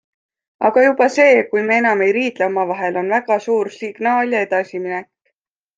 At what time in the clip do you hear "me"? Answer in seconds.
1.67-1.77